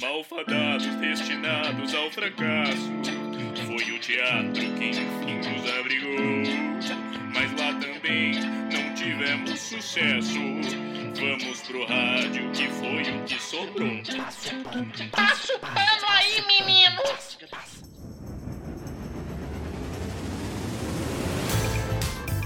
[0.00, 2.92] Malfadados destinados ao fracasso.
[3.66, 6.76] Foi o teatro que enfim nos abrigou.
[7.32, 8.34] Mas lá também
[8.72, 10.38] não tivemos sucesso.
[11.18, 14.02] Vamos pro rádio que foi o que sobrou.
[15.10, 17.02] Passa o pano aí, menino!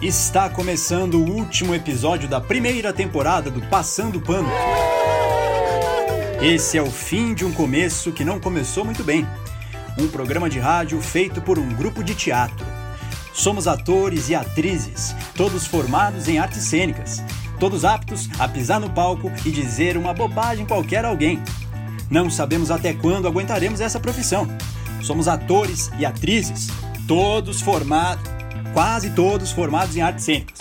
[0.02, 4.48] Está começando o último episódio da primeira temporada do Passando Pano.
[6.42, 9.26] Esse é o fim de um começo que não começou muito bem.
[9.98, 12.66] Um programa de rádio feito por um grupo de teatro.
[13.34, 17.22] Somos atores e atrizes, todos formados em artes cênicas,
[17.58, 21.42] todos aptos a pisar no palco e dizer uma bobagem qualquer a alguém.
[22.10, 24.48] Não sabemos até quando aguentaremos essa profissão.
[25.02, 26.68] Somos atores e atrizes,
[27.06, 28.24] todos formados,
[28.72, 30.60] quase todos formados em artes cênicas.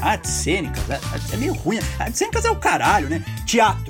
[0.00, 1.00] Artes cênicas é,
[1.32, 1.80] é meio ruim.
[1.98, 3.24] Artes cênicas é o caralho, né?
[3.44, 3.85] Teatro.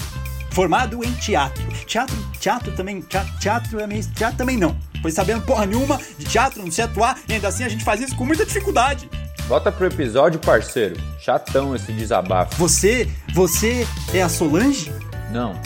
[0.57, 1.63] Formado em teatro.
[1.87, 4.75] Teatro, teatro também, teatro, teatro é meio, teatro também não.
[5.03, 8.01] Pois sabendo porra nenhuma de teatro, não sei atuar, e ainda assim a gente faz
[8.01, 9.07] isso com muita dificuldade.
[9.49, 10.97] Bota pro episódio, parceiro.
[11.21, 12.57] Chatão esse desabafo.
[12.57, 14.91] Você, você é a Solange?
[15.31, 15.61] Não.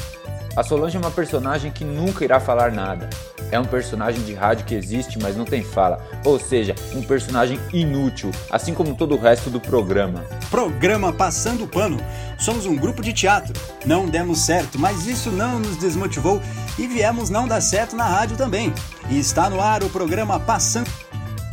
[0.56, 3.08] A Solange é uma personagem que nunca irá falar nada.
[3.50, 6.04] É um personagem de rádio que existe, mas não tem fala.
[6.24, 10.24] Ou seja, um personagem inútil, assim como todo o resto do programa.
[10.50, 11.98] Programa Passando Pano.
[12.38, 13.52] Somos um grupo de teatro.
[13.84, 16.40] Não demos certo, mas isso não nos desmotivou
[16.78, 18.72] e viemos não dar certo na rádio também.
[19.08, 20.90] E está no ar o programa Passando.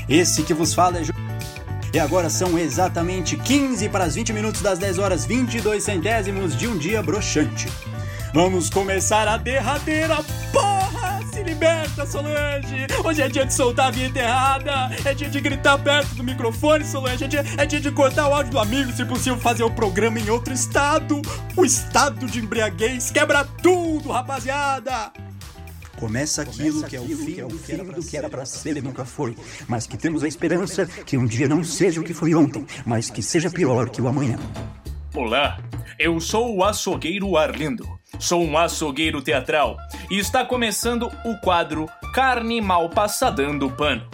[0.07, 1.01] Esse que vos fala é.
[1.93, 6.67] E agora são exatamente 15 para as 20 minutos das 10 horas 22 centésimos de
[6.67, 7.67] um dia broxante.
[8.33, 10.17] Vamos começar a derradeira
[10.51, 10.76] porra!
[11.47, 12.87] Liberta, Solange!
[13.05, 14.89] Hoje é dia de soltar a vinheta errada!
[15.05, 17.23] É dia de gritar perto do microfone, Solange!
[17.23, 20.19] É dia, é dia de cortar o áudio do amigo, se possível fazer o programa
[20.19, 21.21] em outro estado!
[21.55, 25.13] O estado de embriaguez quebra tudo, rapaziada!
[25.97, 29.05] Começa aquilo que é o fim, o fim do que era para ser e nunca
[29.05, 29.33] foi,
[29.69, 33.09] mas que temos a esperança que um dia não seja o que foi ontem, mas
[33.09, 34.37] que seja pior que o amanhã.
[35.15, 35.57] Olá,
[35.97, 37.96] eu sou o açougueiro Arlindo.
[38.19, 39.77] Sou um açougueiro teatral
[40.09, 44.09] e está começando o quadro Carne Mal Passadando Pano.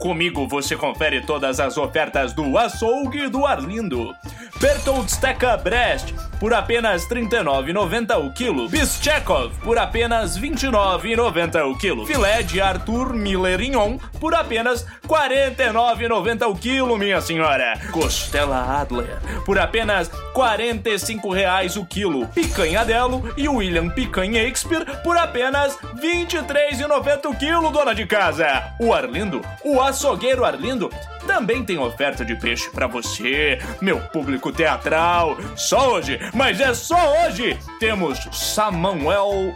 [0.00, 4.14] Comigo você confere todas as ofertas do açougue do Arlindo.
[4.60, 8.68] Bertold Steca Brest por apenas R$ 39,90 o quilo.
[8.68, 12.06] Bischekov por apenas R$ 29,90 o quilo.
[12.06, 17.78] Filé de Arthur Millerignon por apenas R$ 49,90 o quilo, minha senhora.
[17.92, 22.26] Costela Adler por apenas R$ 45,00 o quilo.
[22.28, 28.72] Picanhadelo e William Picanha Shakespeare por apenas R$ 23,90 o quilo, dona de casa.
[28.80, 30.90] O Arlindo, o açougueiro Arlindo,
[31.26, 35.36] também tem oferta de peixe para você, meu público teatral.
[35.54, 39.54] Só hoje, mas é só hoje, temos Samuel.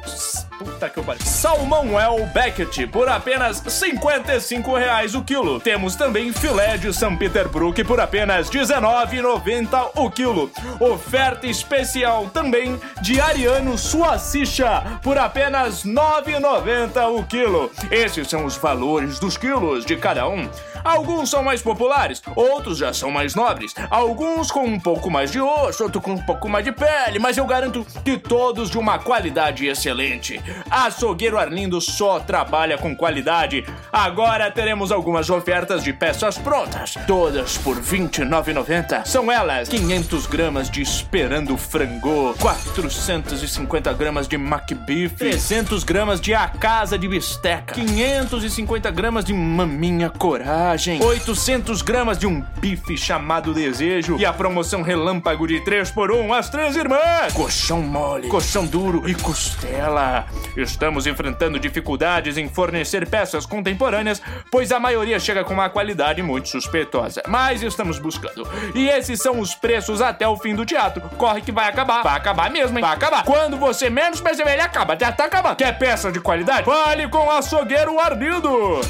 [0.62, 1.26] Puta que pariu.
[1.26, 1.86] Salmão
[2.32, 5.58] Beckett por apenas 55 reais o quilo.
[5.58, 10.50] Temos também filé de São Peterbrook por apenas R$ 19,90 o quilo.
[10.78, 17.70] Oferta especial também de Ariano Suacicha por apenas R$ 9,90 o quilo.
[17.90, 20.48] Esses são os valores dos quilos de cada um.
[20.84, 23.74] Alguns são mais populares, outros já são mais nobres.
[23.88, 27.36] Alguns com um pouco mais de osso, outros com um pouco mais de pele, mas
[27.36, 30.40] eu garanto que todos de uma qualidade excelente.
[30.70, 33.64] Açougueiro Arlindo só trabalha com qualidade.
[33.92, 39.04] Agora teremos algumas ofertas de peças prontas, todas por R$ 29,90.
[39.04, 46.98] São elas: 500 gramas de esperando frango, 450 gramas de macbife, 300 gramas de acasa
[46.98, 54.24] de bisteca, 550 gramas de maminha coragem, 800 gramas de um bife chamado desejo e
[54.24, 57.32] a promoção relâmpago de 3 por 1 às três irmãs.
[57.32, 60.26] Colchão mole, colchão duro e costela.
[60.56, 64.20] Estamos enfrentando dificuldades em fornecer peças contemporâneas,
[64.50, 67.22] pois a maioria chega com uma qualidade muito suspeitosa.
[67.26, 68.46] Mas estamos buscando.
[68.74, 71.00] E esses são os preços até o fim do teatro.
[71.16, 72.02] Corre que vai acabar.
[72.02, 72.82] Vai acabar mesmo, hein?
[72.82, 73.24] Vai acabar.
[73.24, 74.96] Quando você menos perceber, ele acaba.
[74.98, 75.56] Já tá acabando.
[75.56, 76.64] Quer peça de qualidade?
[76.64, 78.80] Fale com o açougueiro Arlindo.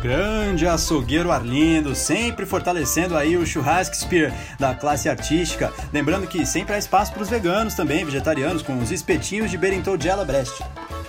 [0.00, 5.72] Grande açougueiro Arlindo, sempre fortalecendo aí o churrasco spear da classe artística.
[5.92, 10.24] Lembrando que sempre há espaço para os veganos também, vegetarianos, com os espetinhos de Berintoldela
[10.24, 10.62] Brest.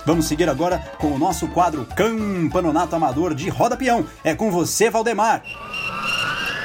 [0.04, 4.04] Vamos seguir agora com o nosso quadro Campanonato Amador de Roda Peão.
[4.24, 5.42] É com você, Valdemar.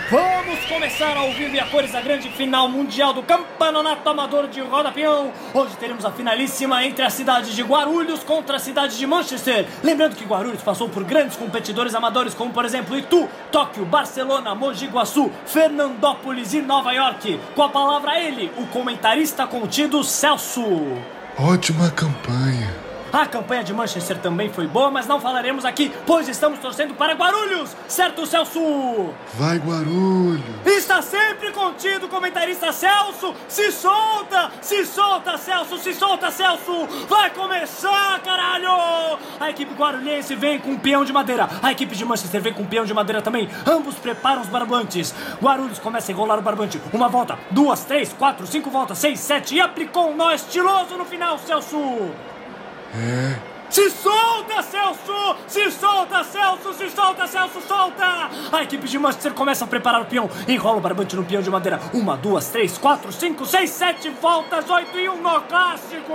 [0.10, 4.62] Vamos começar ao vivo e a cores a grande final mundial do Campeonato Amador de
[4.62, 5.32] Roda Peão.
[5.52, 9.68] Hoje teremos a finalíssima entre a cidade de Guarulhos contra a cidade de Manchester.
[9.84, 14.86] Lembrando que Guarulhos passou por grandes competidores amadores como, por exemplo, Itu, Tóquio, Barcelona, Mogi
[14.86, 17.40] Guaçu, Fernandópolis e Nova York.
[17.56, 20.62] Com a palavra ele, o comentarista contido Celso.
[21.36, 22.85] Ótima campanha.
[23.16, 27.14] A campanha de Manchester também foi boa, mas não falaremos aqui, pois estamos torcendo para
[27.14, 28.60] Guarulhos, certo, Celso?
[29.36, 30.44] Vai, Guarulhos.
[30.66, 33.34] Está sempre contido, comentarista Celso!
[33.48, 34.52] Se solta!
[34.60, 35.78] Se solta, Celso!
[35.78, 36.86] Se solta, Celso!
[37.08, 39.18] Vai começar, caralho!
[39.40, 41.48] A equipe guarulhense vem com um peão de madeira.
[41.64, 43.50] A equipe de Manchester vem com um peão de madeira também.
[43.66, 45.16] Ambos preparam os barbantes.
[45.42, 46.82] Guarulhos começa a enrolar o barbante.
[46.92, 51.06] Uma volta, duas, três, quatro, cinco voltas, seis, sete e aplicou um nó estiloso no
[51.06, 52.35] final, Celso!
[53.70, 55.36] Se solta, Celso!
[55.48, 56.74] Se solta, Celso!
[56.74, 57.62] Se solta, Celso!
[57.68, 58.30] Solta!
[58.52, 60.30] A equipe de Manchester começa a preparar o peão.
[60.48, 61.82] Enrola o barbante no peão de madeira.
[61.94, 66.14] Uma, duas, três, quatro, cinco, seis, sete voltas, oito e um nó clássico!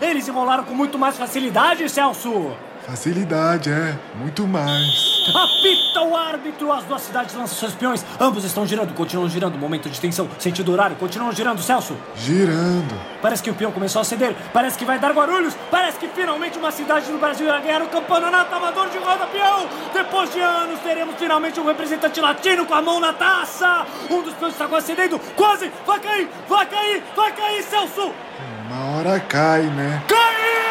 [0.00, 2.56] Eles enrolaram com muito mais facilidade, Celso!
[2.86, 3.98] Facilidade, é.
[4.14, 5.16] Muito mais.
[5.34, 6.70] Apita o árbitro!
[6.70, 8.06] As duas cidades lançam seus peões.
[8.20, 9.58] Ambos estão girando, continuam girando.
[9.58, 10.28] Momento de tensão.
[10.38, 11.96] Sentido horário, continuam girando, Celso.
[12.14, 12.94] Girando.
[13.20, 14.36] Parece que o peão começou a ceder.
[14.52, 15.56] Parece que vai dar Guarulhos.
[15.68, 19.68] Parece que finalmente uma cidade do Brasil irá ganhar o campeonato amador de roda peão.
[19.92, 23.84] Depois de anos, teremos finalmente um representante latino com a mão na taça.
[24.08, 25.18] Um dos peões está quase cedendo.
[25.34, 25.72] Quase!
[25.84, 26.28] Vai cair!
[26.48, 27.02] Vai cair!
[27.16, 28.12] Vai cair, Celso!
[28.68, 30.04] Uma hora cai, né?
[30.06, 30.65] Caiu!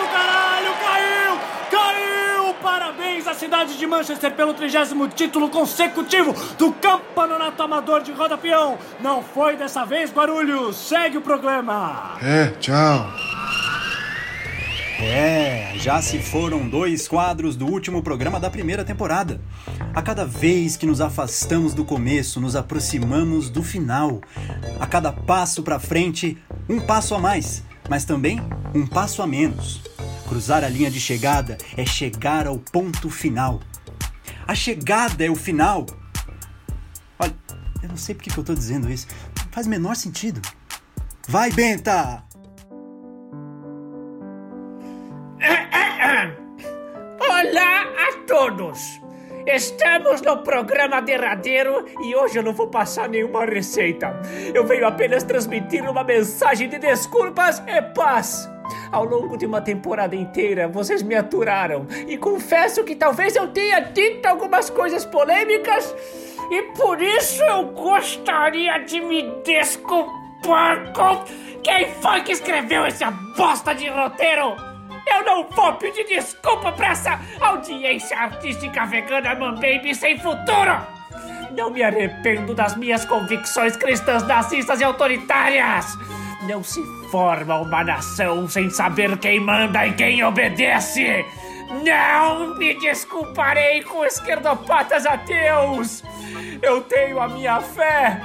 [0.00, 0.74] Caiu, Celso, caralho!
[0.80, 1.38] Caiu!
[1.70, 2.54] Caiu!
[2.62, 8.78] Parabéns à cidade de Manchester pelo trigésimo título consecutivo do Campeonato Amador de Roda Peão.
[9.00, 10.76] Não foi dessa vez, Guarulhos.
[10.76, 12.16] Segue o programa.
[12.22, 13.10] É, tchau.
[15.02, 19.40] É, já se foram dois quadros do último programa da primeira temporada.
[19.94, 24.20] A cada vez que nos afastamos do começo, nos aproximamos do final.
[24.78, 26.36] A cada passo para frente,
[26.68, 28.40] um passo a mais, mas também
[28.74, 29.80] um passo a menos.
[30.30, 33.58] Cruzar a linha de chegada é chegar ao ponto final.
[34.46, 35.84] A chegada é o final.
[37.18, 37.34] Olha,
[37.82, 39.08] eu não sei porque que eu tô dizendo isso.
[39.36, 40.40] Não faz menor sentido.
[41.26, 42.22] Vai, Benta!
[47.18, 49.00] Olá a todos!
[49.44, 54.12] Estamos no programa derradeiro e hoje eu não vou passar nenhuma receita.
[54.54, 58.48] Eu venho apenas transmitir uma mensagem de desculpas e paz.
[58.92, 63.78] Ao longo de uma temporada inteira, vocês me aturaram e confesso que talvez eu tenha
[63.78, 65.94] dito algumas coisas polêmicas
[66.50, 71.24] e por isso eu gostaria de me desculpar com
[71.62, 74.56] quem foi que escreveu essa bosta de roteiro.
[75.06, 81.00] Eu não vou pedir desculpa pra essa audiência artística vegana Baby sem futuro!
[81.56, 85.96] Não me arrependo das minhas convicções cristãs nazistas e autoritárias!
[86.50, 91.24] Não se forma uma nação sem saber quem manda e quem obedece!
[91.84, 96.02] Não me desculparei com esquerdopatas ateus!
[96.60, 98.20] Eu tenho a minha fé!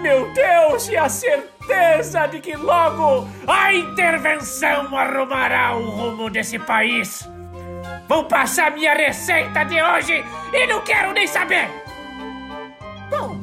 [0.00, 7.28] Meu Deus, e a certeza de que logo a intervenção arrumará o rumo desse país.
[8.08, 11.68] Vou passar minha receita de hoje e não quero nem saber.
[13.10, 13.40] Bom,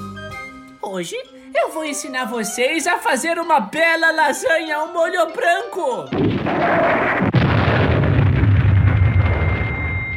[0.82, 1.18] hoje
[1.54, 6.06] eu vou ensinar vocês a fazer uma bela lasanha ao molho branco.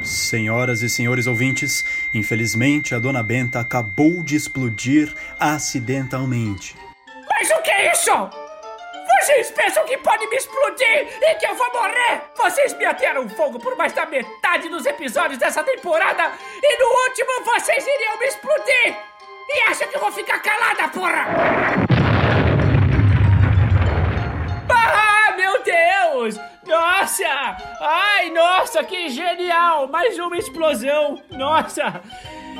[0.02, 6.76] Senhoras e senhores ouvintes, infelizmente a dona Benta acabou de explodir acidentalmente.
[7.28, 8.10] Mas o que é isso?
[9.20, 12.22] Vocês pensam que pode me explodir e que eu vou morrer?
[12.36, 17.44] Vocês me atearam fogo por mais da metade dos episódios dessa temporada e no último
[17.44, 19.11] vocês iriam me explodir!
[19.48, 21.26] E acham que eu vou ficar calada, porra?
[24.70, 26.38] Ah, meu Deus!
[26.66, 27.56] Nossa!
[27.80, 29.88] Ai, nossa, que genial!
[29.88, 31.20] Mais uma explosão!
[31.30, 32.00] Nossa!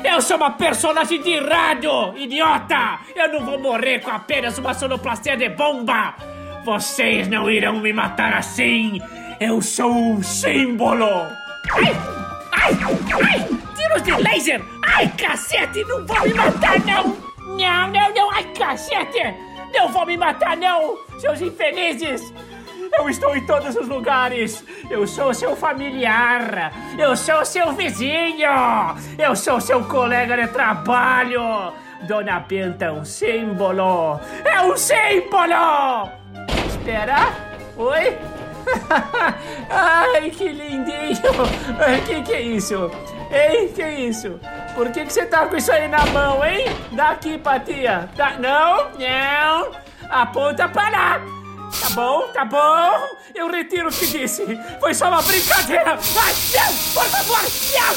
[0.03, 2.99] Eu sou uma personagem de rádio, idiota!
[3.15, 6.15] Eu não vou morrer com apenas uma sonoplastia de bomba!
[6.65, 9.01] Vocês não irão me matar assim!
[9.39, 11.27] Eu sou um símbolo!
[11.71, 11.95] Ai!
[12.51, 12.77] Ai!
[13.23, 13.72] Ai!
[13.93, 14.61] Tiros de laser!
[14.81, 15.83] Ai, cacete!
[15.83, 17.15] Não vão me matar, não!
[17.37, 18.31] Não, não, não!
[18.31, 19.35] Ai, cacete!
[19.73, 20.97] Não vão me matar, não!
[21.19, 22.33] Seus infelizes!
[22.97, 24.63] Eu estou em todos os lugares.
[24.89, 26.71] Eu sou seu familiar.
[26.97, 28.49] Eu sou seu vizinho.
[29.17, 31.73] Eu sou seu colega de trabalho.
[32.07, 34.19] Dona Benta é um símbolo.
[34.45, 36.09] É um símbolo!
[36.67, 37.33] Espera.
[37.77, 38.17] Oi?
[39.69, 41.17] Ai, que lindinho.
[42.05, 42.91] Que que é isso?
[43.33, 44.39] Ei, que isso?
[44.75, 46.65] Por que, que você tá com isso aí na mão, hein?
[46.91, 48.07] Dá aqui, Patia.
[48.15, 48.37] Dá...
[48.37, 49.71] Não, não.
[50.07, 51.19] Aponta pra lá.
[51.81, 53.07] Tá bom, tá bom.
[53.33, 54.45] Eu retiro o que disse.
[54.79, 55.97] Foi só uma brincadeira.
[55.97, 57.39] Ai, não, por favor.
[57.73, 57.95] Não,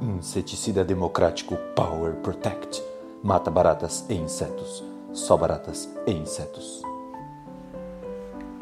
[0.00, 0.16] não.
[0.16, 2.82] Inseticida democrático Power Protect.
[3.22, 4.82] Mata baratas e insetos.
[5.12, 6.82] Só baratas e insetos.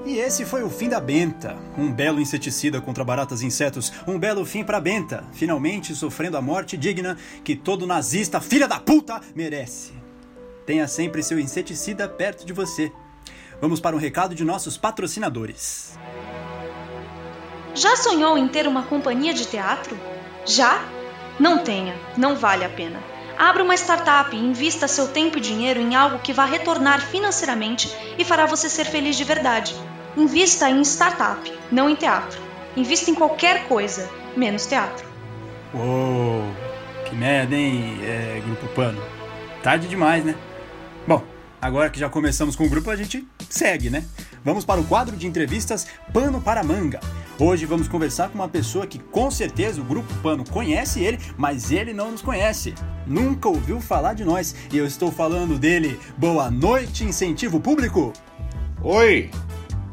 [0.04, 1.56] E esse foi o fim da Benta.
[1.76, 3.92] Um belo inseticida contra baratas e insetos.
[4.06, 5.24] Um belo fim pra Benta.
[5.32, 9.92] Finalmente sofrendo a morte digna que todo nazista filha da puta merece.
[10.64, 12.90] Tenha sempre seu inseticida perto de você.
[13.60, 15.98] Vamos para um recado de nossos patrocinadores.
[17.74, 19.98] Já sonhou em ter uma companhia de teatro?
[20.46, 20.82] Já?
[21.38, 23.00] Não tenha, não vale a pena.
[23.38, 27.90] Abra uma startup e invista seu tempo e dinheiro em algo que vá retornar financeiramente
[28.18, 29.74] e fará você ser feliz de verdade.
[30.16, 32.40] Invista em startup, não em teatro.
[32.76, 35.06] Invista em qualquer coisa, menos teatro.
[35.72, 36.42] Uou,
[37.04, 39.00] que merda, hein, é, Grupo Pano?
[39.62, 40.34] Tarde demais, né?
[41.06, 41.22] Bom,
[41.62, 44.04] agora que já começamos com o grupo, a gente segue, né?
[44.44, 46.98] Vamos para o quadro de entrevistas Pano para Manga.
[47.38, 51.70] Hoje vamos conversar com uma pessoa que com certeza o Grupo Pano conhece ele, mas
[51.70, 52.74] ele não nos conhece.
[53.06, 54.54] Nunca ouviu falar de nós.
[54.72, 55.98] E eu estou falando dele.
[56.18, 58.12] Boa noite, incentivo público!
[58.82, 59.30] Oi,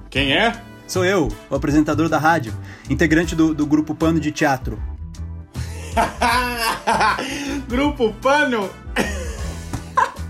[0.09, 0.61] quem é?
[0.87, 2.53] Sou eu, o apresentador da rádio,
[2.89, 4.81] integrante do, do Grupo Pano de Teatro.
[7.67, 8.69] Grupo Pano?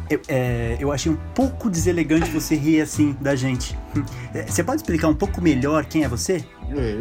[0.09, 3.77] Eu, é, eu achei um pouco deselegante você rir assim da gente.
[4.33, 6.45] É, Você pode explicar um pouco melhor quem é você?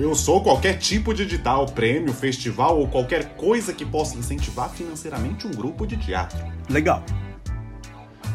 [0.00, 5.46] Eu sou qualquer tipo de edital, prêmio, festival ou qualquer coisa que possa incentivar financeiramente
[5.46, 6.36] um grupo de teatro.
[6.68, 7.04] Legal.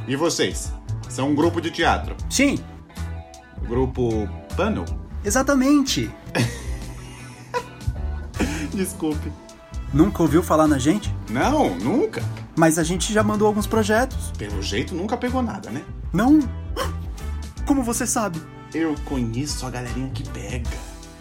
[0.07, 0.71] E vocês?
[1.09, 2.15] São um grupo de teatro?
[2.29, 2.57] Sim,
[3.67, 4.85] Grupo Pano?
[5.23, 6.09] exatamente.
[8.73, 9.31] Desculpe.
[9.93, 11.13] Nunca ouviu falar na gente?
[11.29, 12.23] Não, nunca.
[12.55, 14.31] Mas a gente já mandou alguns projetos.
[14.37, 15.83] Pelo jeito nunca pegou nada, né?
[16.13, 16.39] Não?
[17.65, 18.41] Como você sabe?
[18.73, 20.69] Eu conheço a galerinha que pega.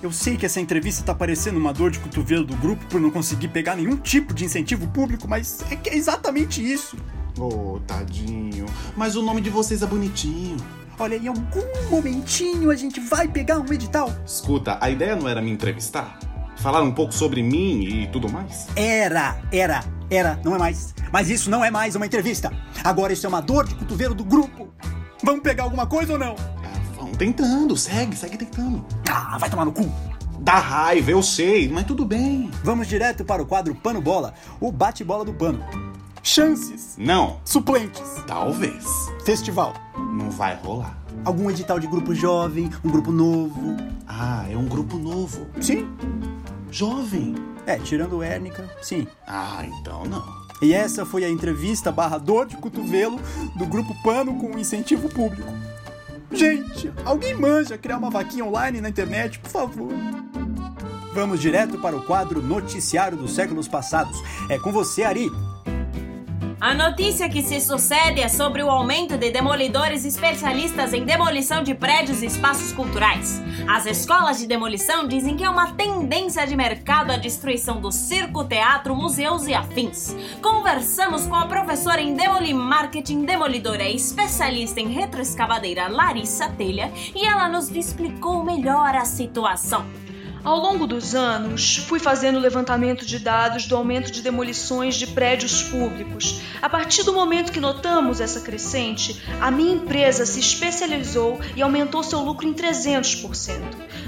[0.03, 3.11] Eu sei que essa entrevista tá parecendo uma dor de cotovelo do grupo por não
[3.11, 6.97] conseguir pegar nenhum tipo de incentivo público, mas é que é exatamente isso.
[7.39, 8.67] Ô, tadinho.
[8.97, 10.57] Mas o nome de vocês é bonitinho.
[11.00, 14.12] Olha, em algum momentinho a gente vai pegar um edital.
[14.26, 16.19] Escuta, a ideia não era me entrevistar?
[16.59, 18.66] Falar um pouco sobre mim e tudo mais?
[18.76, 20.95] Era, era, era, não é mais.
[21.11, 22.52] Mas isso não é mais uma entrevista.
[22.85, 24.69] Agora isso é uma dor de cotovelo do grupo.
[25.25, 26.37] Vamos pegar alguma coisa ou não?
[26.38, 28.85] Ah, vão tentando, segue, segue tentando.
[29.11, 29.90] Ah, vai tomar no cu.
[30.38, 32.50] Dá raiva, eu sei, mas tudo bem.
[32.62, 35.64] Vamos direto para o quadro Pano Bola, o bate-bola do pano.
[36.23, 38.85] Chances, Não, suplentes, talvez.
[39.25, 39.73] festival.
[40.12, 40.99] Não vai rolar.
[41.25, 43.76] Algum edital de grupo jovem, um grupo novo.
[44.07, 45.47] Ah, é um grupo novo.
[45.61, 45.88] Sim.
[46.71, 47.35] Jovem.
[47.66, 49.07] É, tirando o Érnica, sim.
[49.26, 50.40] Ah, então não.
[50.62, 53.19] E essa foi a entrevista barra dor de cotovelo
[53.57, 55.50] do Grupo Pano com incentivo público.
[56.33, 59.92] Gente, alguém manja criar uma vaquinha online na internet, por favor.
[61.12, 64.23] Vamos direto para o quadro Noticiário dos Séculos Passados.
[64.49, 65.30] É com você, Ari.
[66.61, 71.75] A notícia que se sucede é sobre o aumento de demolidores especialistas em demolição de
[71.75, 73.40] prédios e espaços culturais.
[73.67, 78.45] As escolas de demolição dizem que é uma tendência de mercado a destruição do circo,
[78.45, 80.14] teatro, museus e afins.
[80.43, 87.25] Conversamos com a professora em Demoli Marketing, demolidora e especialista em retroescavadeira Larissa Telha e
[87.25, 89.87] ela nos explicou melhor a situação.
[90.43, 95.65] Ao longo dos anos, fui fazendo levantamento de dados do aumento de demolições de prédios
[95.65, 96.41] públicos.
[96.63, 102.03] A partir do momento que notamos essa crescente, a minha empresa se especializou e aumentou
[102.03, 103.61] seu lucro em 300%.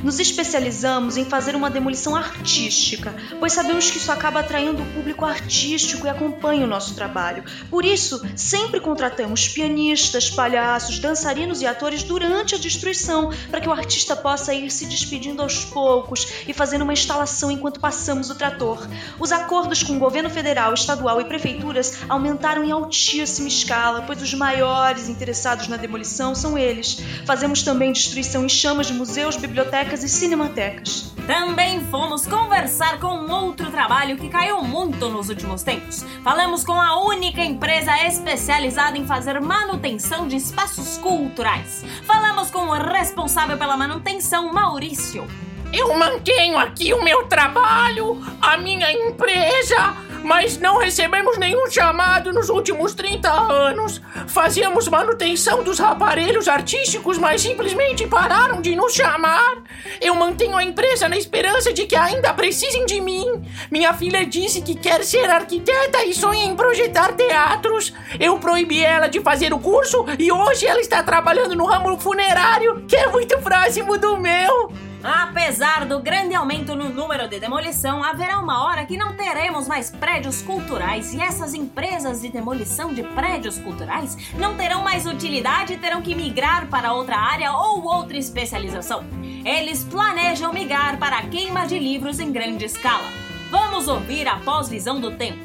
[0.02, 5.26] Nos especializamos em fazer uma demolição artística, pois sabemos que isso acaba atraindo o público
[5.26, 7.44] artístico e acompanha o nosso trabalho.
[7.68, 13.72] Por isso, sempre contratamos pianistas, palhaços, dançarinos e atores durante a destruição, para que o
[13.72, 18.86] artista possa ir se despedindo aos poucos e fazendo uma instalação enquanto passamos o trator.
[19.18, 24.34] Os acordos com o governo federal, estadual e prefeituras aumentaram em altíssima escala, pois os
[24.34, 26.98] maiores interessados na demolição são eles.
[27.26, 31.12] Fazemos também destruição em chamas de museus, bibliotecas e cinematecas.
[31.26, 36.04] Também fomos conversar com outro trabalho que caiu muito nos últimos tempos.
[36.24, 41.84] Falamos com a única empresa especializada em fazer manutenção de espaços culturais.
[42.04, 45.26] Falamos com o responsável pela manutenção, Maurício.
[45.72, 52.50] Eu mantenho aqui o meu trabalho, a minha empresa, mas não recebemos nenhum chamado nos
[52.50, 53.98] últimos 30 anos.
[54.28, 59.62] Fazíamos manutenção dos aparelhos artísticos, mas simplesmente pararam de nos chamar.
[59.98, 63.42] Eu mantenho a empresa na esperança de que ainda precisem de mim.
[63.70, 67.94] Minha filha disse que quer ser arquiteta e sonha em projetar teatros.
[68.20, 72.84] Eu proibi ela de fazer o curso e hoje ela está trabalhando no ramo funerário,
[72.86, 74.91] que é muito próximo do meu.
[75.04, 79.90] Apesar do grande aumento no número de demolição, haverá uma hora que não teremos mais
[79.90, 85.76] prédios culturais e essas empresas de demolição de prédios culturais não terão mais utilidade e
[85.76, 89.04] terão que migrar para outra área ou outra especialização.
[89.44, 93.08] Eles planejam migrar para a queima de livros em grande escala.
[93.50, 95.44] Vamos ouvir a pós-visão do tempo.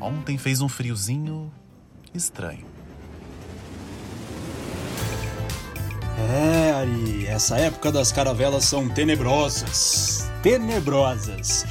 [0.00, 1.52] Ontem fez um friozinho
[2.12, 2.69] estranho.
[6.28, 10.30] É, Ari, essa época das caravelas são tenebrosas.
[10.42, 11.64] Tenebrosas.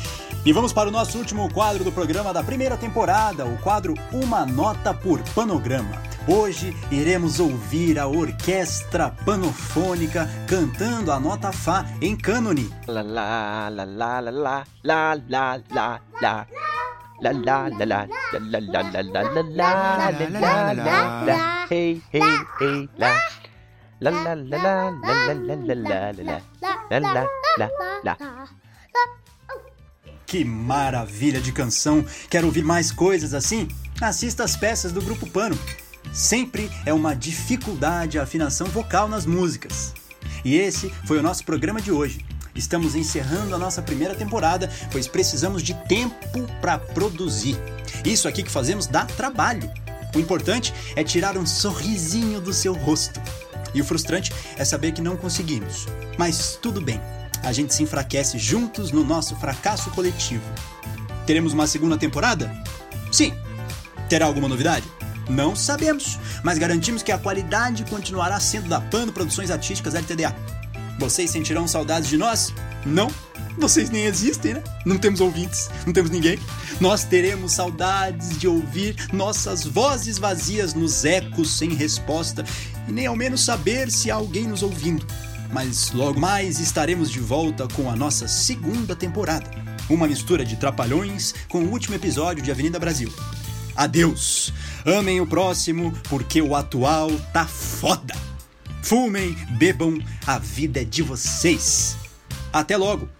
[0.45, 4.45] E vamos para o nosso último quadro do programa da primeira temporada, o quadro Uma
[4.45, 6.01] Nota por Panograma.
[6.27, 12.69] Hoje iremos ouvir a orquestra panofônica cantando a nota Fá em cânone.
[12.87, 16.47] La la la la la la la la la la
[17.21, 22.01] La la la la la la la la la la la la la la hey
[22.13, 22.21] hey
[22.61, 23.11] hey la
[24.01, 26.39] la la la la la la la la
[26.89, 27.19] la la
[27.57, 27.69] la
[28.03, 28.17] la
[30.25, 32.05] Que maravilha de canção!
[32.29, 33.67] Quer ouvir mais coisas assim?
[33.99, 35.57] Assista as peças do Grupo Pano.
[36.13, 39.93] Sempre é uma dificuldade a afinação vocal nas músicas.
[40.45, 42.25] E esse foi o nosso programa de hoje.
[42.55, 47.57] Estamos encerrando a nossa primeira temporada, pois precisamos de tempo para produzir.
[48.05, 49.69] Isso aqui que fazemos dá trabalho.
[50.15, 53.19] O importante é tirar um sorrisinho do seu rosto.
[53.73, 55.87] E o frustrante é saber que não conseguimos.
[56.17, 56.99] Mas tudo bem,
[57.43, 60.43] a gente se enfraquece juntos no nosso fracasso coletivo.
[61.25, 62.51] Teremos uma segunda temporada?
[63.11, 63.33] Sim.
[64.07, 64.85] Terá alguma novidade?
[65.29, 70.35] Não sabemos, mas garantimos que a qualidade continuará sendo da Pano Produções Artísticas LTDA.
[70.97, 72.51] Vocês sentirão saudades de nós?
[72.85, 73.09] Não?
[73.59, 74.63] Vocês nem existem, né?
[74.85, 76.39] Não temos ouvintes, não temos ninguém.
[76.79, 82.45] Nós teremos saudades de ouvir nossas vozes vazias nos ecos sem resposta
[82.87, 85.05] e nem ao menos saber se há alguém nos ouvindo.
[85.51, 89.51] Mas logo mais estaremos de volta com a nossa segunda temporada.
[89.89, 93.11] Uma mistura de trapalhões com o último episódio de Avenida Brasil.
[93.75, 94.53] Adeus!
[94.85, 98.15] Amem o próximo, porque o atual tá foda!
[98.81, 101.97] Fumem, bebam, a vida é de vocês!
[102.53, 103.18] Até logo!